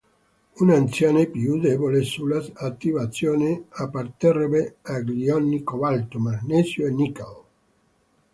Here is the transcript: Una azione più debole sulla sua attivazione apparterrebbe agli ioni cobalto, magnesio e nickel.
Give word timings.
Una 0.61 0.77
azione 0.77 1.27
più 1.27 1.59
debole 1.59 2.01
sulla 2.01 2.39
sua 2.39 2.53
attivazione 2.61 3.65
apparterrebbe 3.69 4.77
agli 4.81 5.25
ioni 5.25 5.61
cobalto, 5.61 6.17
magnesio 6.17 6.87
e 6.87 6.89
nickel. 6.89 7.41